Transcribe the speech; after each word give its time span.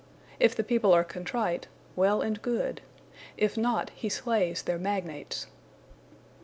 If 0.39 0.55
the 0.55 0.63
people 0.63 0.93
are 0.93 1.03
contrite, 1.03 1.67
well 1.95 2.21
and 2.23 2.41
good; 2.41 2.81
if 3.37 3.55
not, 3.55 3.91
he 3.91 4.09
slays 4.09 4.63
their 4.63 4.79
magnates. 4.79 5.45